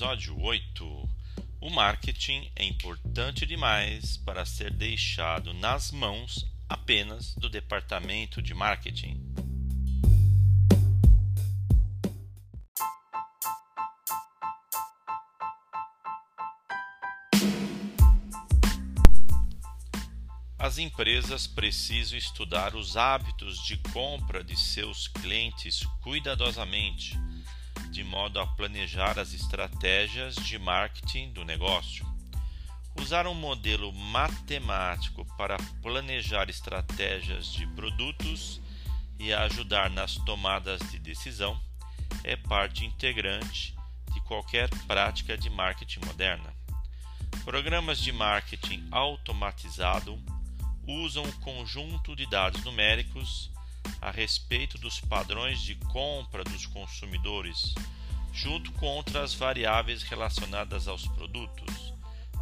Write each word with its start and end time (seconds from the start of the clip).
Episódio 0.00 0.40
8 0.40 1.08
O 1.60 1.68
marketing 1.68 2.50
é 2.56 2.64
importante 2.64 3.44
demais 3.44 4.16
para 4.16 4.46
ser 4.46 4.72
deixado 4.72 5.52
nas 5.52 5.90
mãos 5.90 6.46
apenas 6.66 7.34
do 7.34 7.50
departamento 7.50 8.40
de 8.40 8.54
marketing. 8.54 9.20
As 20.58 20.78
empresas 20.78 21.46
precisam 21.46 22.16
estudar 22.16 22.74
os 22.74 22.96
hábitos 22.96 23.62
de 23.66 23.76
compra 23.92 24.42
de 24.42 24.58
seus 24.58 25.08
clientes 25.08 25.84
cuidadosamente 26.02 27.18
de 28.00 28.04
modo 28.04 28.40
a 28.40 28.46
planejar 28.46 29.18
as 29.18 29.34
estratégias 29.34 30.34
de 30.34 30.58
marketing 30.58 31.32
do 31.32 31.44
negócio. 31.44 32.06
Usar 32.98 33.26
um 33.26 33.34
modelo 33.34 33.92
matemático 33.92 35.26
para 35.36 35.58
planejar 35.82 36.48
estratégias 36.48 37.52
de 37.52 37.66
produtos 37.66 38.58
e 39.18 39.34
ajudar 39.34 39.90
nas 39.90 40.14
tomadas 40.14 40.80
de 40.90 40.98
decisão 40.98 41.60
é 42.24 42.36
parte 42.36 42.86
integrante 42.86 43.76
de 44.14 44.20
qualquer 44.22 44.70
prática 44.86 45.36
de 45.36 45.50
marketing 45.50 46.00
moderna. 46.06 46.54
Programas 47.44 47.98
de 47.98 48.12
marketing 48.12 48.88
automatizado 48.90 50.18
usam 50.86 51.22
um 51.22 51.32
conjunto 51.32 52.16
de 52.16 52.24
dados 52.24 52.64
numéricos 52.64 53.49
a 54.00 54.10
respeito 54.10 54.78
dos 54.78 55.00
padrões 55.00 55.60
de 55.60 55.74
compra 55.74 56.42
dos 56.44 56.66
consumidores, 56.66 57.74
junto 58.32 58.72
com 58.72 58.86
outras 58.86 59.34
variáveis 59.34 60.02
relacionadas 60.02 60.88
aos 60.88 61.06
produtos. 61.08 61.92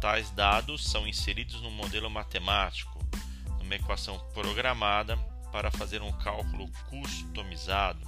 Tais 0.00 0.30
dados 0.30 0.84
são 0.84 1.06
inseridos 1.06 1.60
no 1.62 1.70
modelo 1.70 2.10
matemático, 2.10 2.98
numa 3.58 3.74
equação 3.74 4.18
programada 4.32 5.16
para 5.52 5.70
fazer 5.70 6.02
um 6.02 6.12
cálculo 6.12 6.68
customizado. 6.88 8.00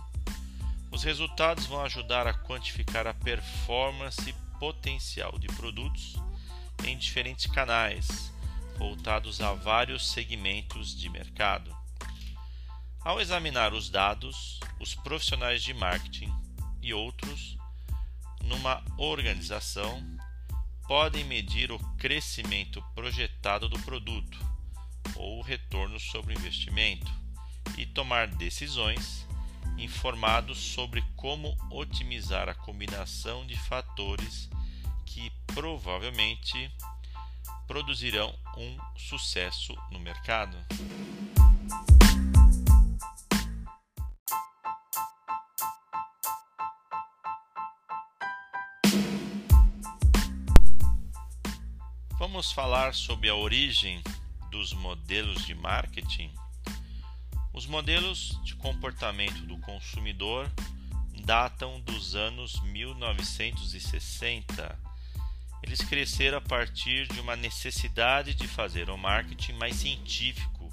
Os 0.91 1.03
resultados 1.03 1.67
vão 1.67 1.83
ajudar 1.85 2.27
a 2.27 2.35
quantificar 2.35 3.07
a 3.07 3.15
performance 3.15 4.33
potencial 4.59 5.39
de 5.39 5.47
produtos 5.49 6.17
em 6.85 6.97
diferentes 6.97 7.47
canais, 7.47 8.33
voltados 8.79 9.41
a 9.41 9.53
vários 9.53 10.11
segmentos 10.11 10.97
de 10.97 11.09
mercado. 11.09 11.76
Ao 13.07 13.21
examinar 13.21 13.73
os 13.73 13.89
dados, 13.89 14.59
os 14.81 14.97
profissionais 14.97 15.63
de 15.63 15.73
marketing 15.73 16.29
e 16.83 16.93
outros 16.93 17.57
numa 18.43 18.83
organização 18.99 20.03
podem 20.89 21.23
medir 21.23 21.71
o 21.71 21.79
crescimento 21.99 22.83
projetado 22.97 23.69
do 23.69 23.79
produto 23.83 24.37
ou 25.15 25.39
o 25.39 25.43
retorno 25.43 26.01
sobre 26.01 26.35
o 26.35 26.37
investimento 26.37 27.09
e 27.79 27.87
tomar 27.87 28.27
decisões 28.27 29.25
informados 29.79 30.59
sobre 30.59 31.01
como 31.15 31.57
otimizar 31.71 32.49
a 32.49 32.55
combinação 32.55 33.47
de 33.47 33.57
fatores 33.57 34.51
que 35.05 35.31
provavelmente 35.55 36.73
produzirão 37.69 38.37
um 38.57 38.77
sucesso 38.99 39.77
no 39.93 40.01
mercado. 40.01 40.57
Vamos 52.37 52.53
falar 52.53 52.93
sobre 52.93 53.31
a 53.31 53.35
origem 53.35 54.03
dos 54.51 54.75
modelos 54.75 55.47
de 55.47 55.55
marketing. 55.55 56.31
Os 57.55 57.65
modelos 57.65 58.39
de 58.45 58.55
comportamento 58.57 59.41
do 59.47 59.57
consumidor 59.61 60.47
datam 61.25 61.81
dos 61.81 62.15
anos 62.15 62.61
1960. 62.61 64.79
Eles 65.63 65.81
cresceram 65.81 66.37
a 66.37 66.43
partir 66.43 67.09
de 67.09 67.19
uma 67.21 67.37
necessidade 67.37 68.35
de 68.35 68.47
fazer 68.47 68.91
o 68.91 68.99
marketing 68.99 69.55
mais 69.55 69.77
científico 69.77 70.71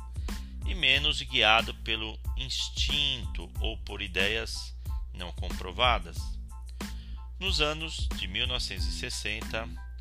e 0.66 0.76
menos 0.76 1.22
guiado 1.22 1.74
pelo 1.76 2.20
instinto 2.36 3.50
ou 3.62 3.78
por 3.78 4.02
ideias 4.02 4.76
não 5.14 5.32
comprovadas. 5.32 6.18
Nos 7.40 7.62
anos 7.62 8.10
de 8.18 8.28
1960, 8.28 9.66
o 9.66 9.93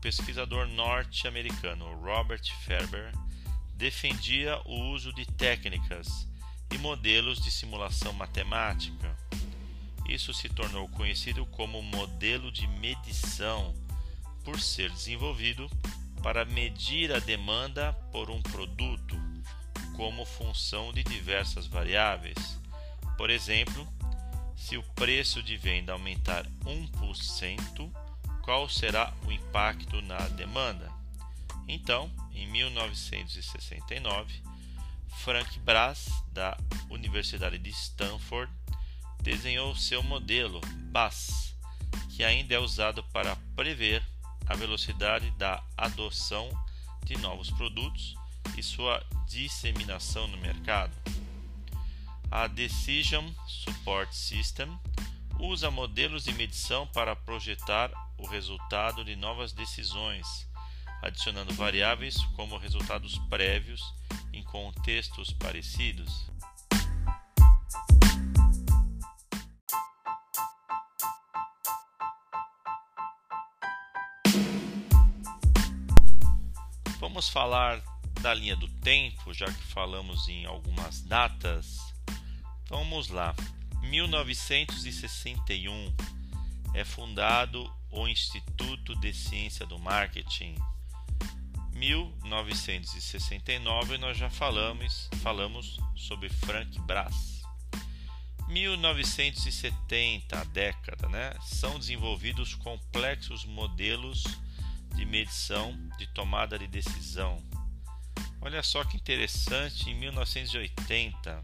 pesquisador 0.00 0.66
norte-americano 0.66 1.94
Robert 2.00 2.42
Ferber 2.64 3.12
defendia 3.74 4.60
o 4.64 4.92
uso 4.92 5.12
de 5.12 5.26
técnicas 5.26 6.28
e 6.72 6.78
modelos 6.78 7.40
de 7.40 7.50
simulação 7.50 8.12
matemática. 8.12 9.16
Isso 10.08 10.32
se 10.34 10.48
tornou 10.48 10.88
conhecido 10.88 11.46
como 11.46 11.82
modelo 11.82 12.50
de 12.50 12.66
medição, 12.66 13.74
por 14.44 14.58
ser 14.58 14.90
desenvolvido 14.90 15.70
para 16.22 16.44
medir 16.44 17.12
a 17.12 17.18
demanda 17.18 17.92
por 18.12 18.30
um 18.30 18.42
produto 18.42 19.16
como 19.96 20.24
função 20.24 20.92
de 20.92 21.02
diversas 21.02 21.66
variáveis. 21.66 22.58
Por 23.16 23.30
exemplo, 23.30 23.86
se 24.56 24.76
o 24.76 24.82
preço 24.94 25.42
de 25.42 25.56
venda 25.56 25.92
aumentar 25.92 26.46
1%, 26.64 27.92
qual 28.42 28.68
será 28.68 29.12
o 29.26 29.32
impacto 29.32 30.00
na 30.02 30.18
demanda. 30.28 30.90
Então, 31.68 32.10
em 32.34 32.46
1969, 32.48 34.42
Frank 35.18 35.58
Brass, 35.60 36.08
da 36.32 36.56
Universidade 36.88 37.58
de 37.58 37.70
Stanford, 37.70 38.52
desenhou 39.22 39.76
seu 39.76 40.02
modelo 40.02 40.60
BAS, 40.90 41.54
que 42.10 42.24
ainda 42.24 42.54
é 42.54 42.58
usado 42.58 43.04
para 43.12 43.36
prever 43.54 44.02
a 44.46 44.54
velocidade 44.54 45.30
da 45.32 45.62
adoção 45.76 46.50
de 47.04 47.16
novos 47.18 47.50
produtos 47.50 48.14
e 48.56 48.62
sua 48.62 49.04
disseminação 49.28 50.26
no 50.26 50.36
mercado. 50.38 50.92
A 52.30 52.46
Decision 52.46 53.28
Support 53.46 54.12
System 54.12 54.78
usa 55.40 55.70
modelos 55.70 56.24
de 56.24 56.32
medição 56.34 56.86
para 56.88 57.16
projetar 57.16 57.90
o 58.18 58.26
resultado 58.26 59.04
de 59.04 59.16
novas 59.16 59.52
decisões, 59.52 60.26
adicionando 61.02 61.54
variáveis 61.54 62.16
como 62.36 62.58
resultados 62.58 63.18
prévios 63.30 63.80
em 64.32 64.44
contextos 64.44 65.32
parecidos. 65.32 66.30
Vamos 76.98 77.28
falar 77.30 77.82
da 78.20 78.34
linha 78.34 78.54
do 78.56 78.68
tempo, 78.80 79.32
já 79.32 79.46
que 79.46 79.62
falamos 79.64 80.28
em 80.28 80.44
algumas 80.44 81.00
datas. 81.00 81.78
Vamos 82.68 83.08
lá. 83.08 83.34
1961 83.82 85.94
é 86.74 86.84
fundado 86.84 87.72
o 87.90 88.06
Instituto 88.06 88.94
de 88.96 89.12
Ciência 89.12 89.66
do 89.66 89.78
Marketing. 89.78 90.54
1969 91.72 93.98
nós 93.98 94.16
já 94.16 94.30
falamos, 94.30 95.08
falamos 95.22 95.78
sobre 95.96 96.28
Frank 96.28 96.78
Brass. 96.80 97.40
1970, 98.48 100.38
a 100.38 100.44
década, 100.44 101.08
né? 101.08 101.32
São 101.42 101.78
desenvolvidos 101.78 102.54
complexos 102.54 103.44
modelos 103.44 104.24
de 104.96 105.06
medição 105.06 105.72
de 105.96 106.06
tomada 106.08 106.58
de 106.58 106.66
decisão. 106.66 107.38
Olha 108.40 108.62
só 108.62 108.84
que 108.84 108.96
interessante, 108.96 109.88
em 109.88 109.94
1980, 109.94 111.40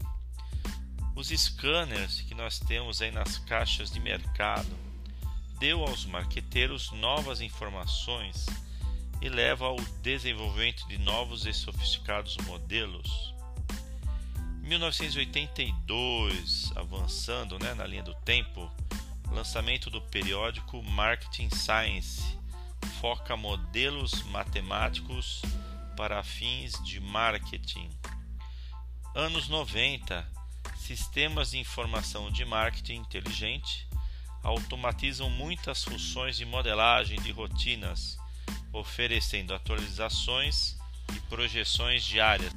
os 1.17 1.27
scanners 1.29 2.21
que 2.21 2.35
nós 2.35 2.59
temos 2.59 3.01
aí 3.01 3.09
nas 3.09 3.39
caixas 3.39 3.89
de 3.89 3.99
mercado 3.99 4.69
deu 5.57 5.81
aos 5.81 6.05
marqueteiros 6.05 6.91
novas 6.91 7.41
informações 7.41 8.45
e 9.19 9.27
leva 9.27 9.65
ao 9.65 9.77
desenvolvimento 10.03 10.87
de 10.87 10.99
novos 10.99 11.47
e 11.47 11.53
sofisticados 11.53 12.37
modelos. 12.45 13.33
1982, 14.61 16.71
avançando 16.75 17.57
né, 17.57 17.73
na 17.73 17.87
linha 17.87 18.03
do 18.03 18.13
tempo, 18.13 18.71
lançamento 19.31 19.89
do 19.89 19.99
periódico 19.99 20.83
Marketing 20.83 21.49
Science 21.49 22.37
foca 23.01 23.35
modelos 23.35 24.21
matemáticos 24.25 25.41
para 25.95 26.21
fins 26.21 26.73
de 26.83 26.99
marketing. 26.99 27.89
Anos 29.15 29.49
90, 29.49 30.36
sistemas 30.87 31.51
de 31.51 31.57
informação 31.57 32.31
de 32.31 32.45
marketing 32.45 33.01
inteligente 33.01 33.85
automatizam 34.41 35.29
muitas 35.29 35.83
funções 35.83 36.37
de 36.37 36.45
modelagem 36.45 37.19
de 37.19 37.29
rotinas, 37.29 38.17
oferecendo 38.71 39.53
atualizações 39.53 40.77
e 41.13 41.19
projeções 41.27 42.05
diárias. 42.05 42.53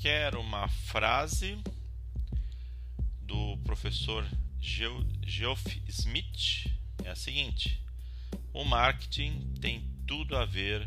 Quero 0.00 0.40
uma 0.40 0.66
frase 0.66 1.62
professor 3.80 4.26
Geoff 4.60 5.82
Smith 5.88 6.70
é 7.02 7.08
a 7.08 7.16
seguinte: 7.16 7.82
o 8.52 8.62
marketing 8.62 9.54
tem 9.58 9.82
tudo 10.06 10.36
a 10.36 10.44
ver 10.44 10.86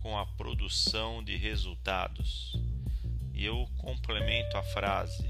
com 0.00 0.18
a 0.18 0.26
produção 0.26 1.22
de 1.22 1.36
resultados. 1.36 2.52
E 3.32 3.44
eu 3.44 3.68
complemento 3.78 4.56
a 4.56 4.64
frase: 4.64 5.24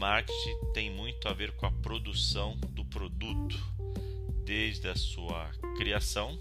marketing 0.00 0.72
tem 0.74 0.90
muito 0.90 1.28
a 1.28 1.32
ver 1.32 1.52
com 1.52 1.66
a 1.66 1.70
produção 1.70 2.56
do 2.70 2.84
produto, 2.84 3.56
desde 4.44 4.88
a 4.88 4.96
sua 4.96 5.48
criação, 5.76 6.36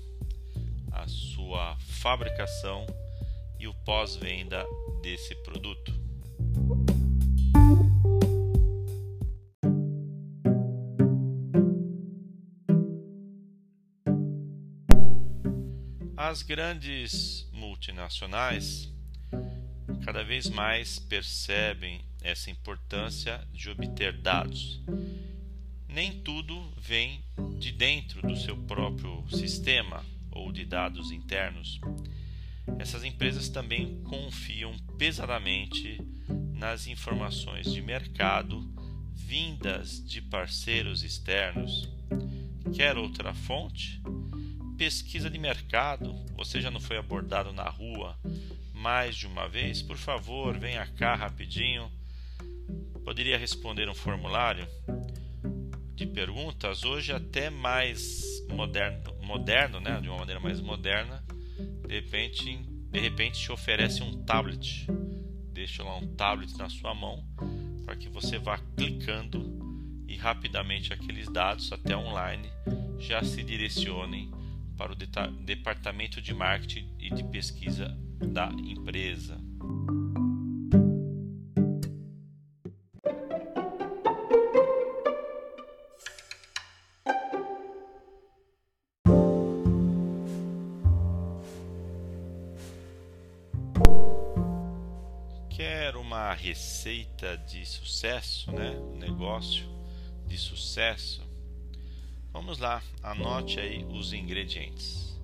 a 0.91 1.07
sua 1.07 1.77
fabricação 1.77 2.87
e 3.59 3.67
o 3.67 3.73
pós-venda 3.85 4.65
desse 5.03 5.35
produto. 5.43 5.98
As 16.29 16.43
grandes 16.43 17.49
multinacionais 17.51 18.87
cada 20.05 20.23
vez 20.23 20.47
mais 20.47 20.99
percebem 20.99 22.01
essa 22.21 22.51
importância 22.51 23.43
de 23.51 23.67
obter 23.71 24.15
dados. 24.15 24.79
Nem 25.87 26.21
tudo 26.21 26.71
vem 26.77 27.23
de 27.57 27.71
dentro 27.71 28.21
do 28.21 28.37
seu 28.37 28.55
próprio 28.55 29.27
sistema 29.31 30.05
ou 30.29 30.51
de 30.51 30.65
dados 30.65 31.11
internos. 31.11 31.81
Essas 32.77 33.03
empresas 33.03 33.49
também 33.49 33.99
confiam 34.03 34.77
pesadamente 34.99 35.97
nas 36.53 36.85
informações 36.85 37.73
de 37.73 37.81
mercado 37.81 38.71
vindas 39.15 39.99
de 40.05 40.21
parceiros 40.21 41.01
externos. 41.01 41.89
Quer 42.75 42.99
outra 42.99 43.33
fonte? 43.33 43.99
Pesquisa 44.79 45.29
de 45.29 45.37
mercado, 45.37 46.15
você 46.37 46.61
já 46.61 46.71
não 46.71 46.79
foi 46.79 46.95
abordado 46.95 47.51
na 47.51 47.67
rua 47.69 48.17
mais 48.73 49.13
de 49.17 49.27
uma 49.27 49.45
vez? 49.45 49.81
Por 49.81 49.97
favor, 49.97 50.57
venha 50.57 50.87
cá 50.87 51.15
rapidinho. 51.15 51.91
Poderia 53.03 53.37
responder 53.37 53.89
um 53.89 53.93
formulário 53.93 54.65
de 55.93 56.05
perguntas, 56.05 56.85
hoje 56.85 57.11
até 57.11 57.49
mais 57.49 58.23
moderno, 58.47 59.13
moderno, 59.21 59.81
né? 59.81 59.99
de 59.99 60.07
uma 60.07 60.19
maneira 60.19 60.39
mais 60.39 60.61
moderna. 60.61 61.21
De 61.85 61.93
repente, 61.95 62.57
de 62.89 62.99
repente 63.01 63.37
te 63.37 63.51
oferece 63.51 64.01
um 64.01 64.23
tablet. 64.23 64.87
Deixa 65.51 65.83
lá 65.83 65.97
um 65.97 66.07
tablet 66.15 66.57
na 66.57 66.69
sua 66.69 66.95
mão 66.95 67.21
para 67.83 67.97
que 67.97 68.07
você 68.07 68.39
vá 68.39 68.57
clicando 68.77 70.05
e 70.07 70.15
rapidamente 70.15 70.93
aqueles 70.93 71.27
dados 71.27 71.69
até 71.73 71.97
online 71.97 72.49
já 72.97 73.21
se 73.25 73.43
direcionem 73.43 74.38
para 74.79 74.93
o 74.93 74.95
departamento 74.95 76.21
de 76.21 76.33
marketing 76.33 76.89
e 76.97 77.13
de 77.13 77.21
pesquisa 77.25 77.93
da 78.25 78.47
empresa. 78.47 79.37
Quer 95.49 95.97
uma 95.97 96.33
receita 96.33 97.37
de 97.39 97.65
sucesso, 97.65 98.49
né? 98.53 98.79
Um 98.79 98.95
negócio 98.95 99.67
de 100.25 100.37
sucesso? 100.37 101.28
Vamos 102.31 102.59
lá, 102.59 102.83
anote 103.01 103.59
aí 103.59 103.83
os 103.85 104.13
ingredientes. 104.13 105.17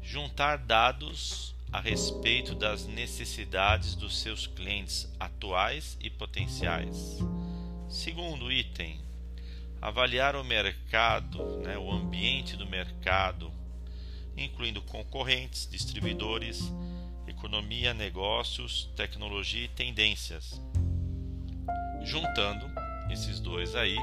Juntar 0.00 0.56
dados 0.56 1.54
a 1.70 1.78
respeito 1.78 2.54
das 2.54 2.86
necessidades 2.86 3.94
dos 3.94 4.18
seus 4.18 4.46
clientes 4.46 5.12
atuais 5.20 5.98
e 6.00 6.08
potenciais. 6.08 7.18
Segundo 7.86 8.50
item, 8.50 8.98
avaliar 9.80 10.34
o 10.34 10.42
mercado, 10.42 11.58
né, 11.58 11.76
o 11.76 11.92
ambiente 11.92 12.56
do 12.56 12.66
mercado, 12.66 13.52
incluindo 14.34 14.80
concorrentes, 14.80 15.68
distribuidores, 15.70 16.72
economia, 17.26 17.92
negócios, 17.92 18.90
tecnologia 18.96 19.66
e 19.66 19.68
tendências. 19.68 20.58
Juntando 22.04 22.66
esses 23.10 23.38
dois 23.38 23.74
aí, 23.74 23.98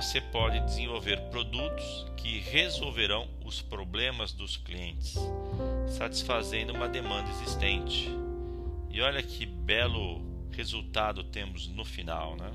você 0.00 0.18
pode 0.18 0.58
desenvolver 0.60 1.20
produtos 1.28 2.06
que 2.16 2.38
resolverão 2.38 3.28
os 3.44 3.60
problemas 3.60 4.32
dos 4.32 4.56
clientes, 4.56 5.14
satisfazendo 5.88 6.72
uma 6.72 6.88
demanda 6.88 7.28
existente. 7.32 8.08
E 8.88 9.02
olha 9.02 9.22
que 9.22 9.44
belo 9.44 10.22
resultado 10.52 11.22
temos 11.22 11.68
no 11.68 11.84
final, 11.84 12.34
né? 12.34 12.50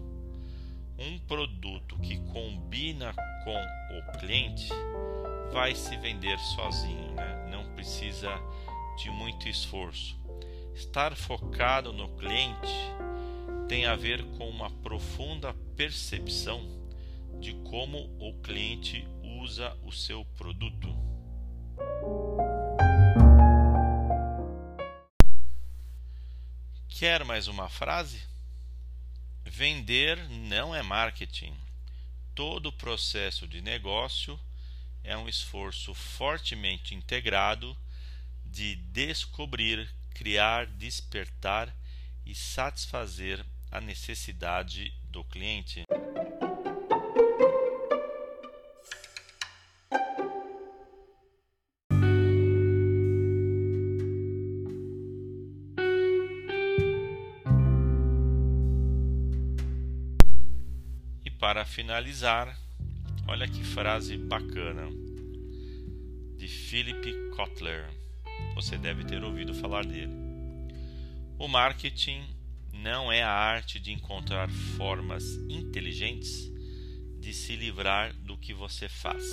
Um 0.98 1.20
produto 1.20 2.00
que 2.00 2.18
combina 2.32 3.14
com 3.44 3.56
o 3.56 4.18
cliente 4.18 4.70
vai 5.54 5.76
se 5.76 5.96
vender 5.98 6.40
sozinho, 6.40 7.12
né? 7.12 7.48
Não 7.52 7.76
precisa 7.76 8.32
de 8.98 9.12
muito 9.12 9.48
esforço. 9.48 10.18
Estar 10.74 11.16
focado 11.16 11.94
no 11.94 12.10
cliente 12.18 12.74
tem 13.68 13.86
a 13.86 13.96
ver 13.96 14.24
com 14.36 14.50
uma 14.50 14.72
profunda 14.72 15.54
percepção 15.76 16.75
de 17.40 17.54
como 17.70 17.98
o 18.20 18.34
cliente 18.42 19.08
usa 19.42 19.78
o 19.84 19.92
seu 19.92 20.26
produto. 20.38 20.96
Quer 26.88 27.26
mais 27.26 27.48
uma 27.48 27.68
frase? 27.68 28.22
Vender 29.44 30.18
não 30.30 30.74
é 30.74 30.82
marketing. 30.82 31.54
Todo 32.34 32.68
o 32.68 32.74
processo 32.74 33.48
de 33.48 33.62
negócio 33.62 34.40
é 35.04 35.16
um 35.16 35.30
esforço 35.30 35.94
fortemente 35.94 36.96
integrado 36.96 37.78
de 38.46 38.76
descobrir, 38.76 39.90
criar, 40.14 40.66
despertar 40.66 41.76
e 42.26 42.34
satisfazer 42.34 43.46
a 43.70 43.82
necessidade 43.82 44.94
do 45.04 45.24
cliente. 45.24 45.84
Para 61.40 61.66
finalizar, 61.66 62.58
olha 63.28 63.48
que 63.48 63.64
frase 63.64 64.18
bacana 64.18 64.90
de 66.38 66.48
Philip 66.48 67.30
Kotler. 67.36 67.90
Você 68.56 68.78
deve 68.78 69.04
ter 69.04 69.24
ouvido 69.24 69.54
falar 69.54 69.86
dele. 69.86 70.14
O 71.38 71.48
marketing 71.48 72.24
não 72.74 73.12
é 73.12 73.24
a 73.24 73.32
arte 73.32 73.80
de 73.80 73.92
encontrar 73.92 74.50
formas 74.78 75.36
inteligentes 75.50 76.52
de 77.20 77.34
se 77.34 77.56
livrar 77.56 78.14
do 78.14 78.38
que 78.38 78.54
você 78.54 78.88
faz. 78.88 79.24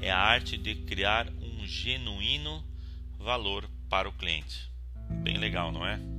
É 0.00 0.10
a 0.10 0.18
arte 0.18 0.56
de 0.56 0.74
criar 0.74 1.28
um 1.40 1.66
genuíno 1.66 2.64
valor 3.18 3.68
para 3.88 4.08
o 4.08 4.12
cliente. 4.12 4.70
Bem 5.22 5.36
legal, 5.36 5.70
não 5.70 5.86
é? 5.86 6.15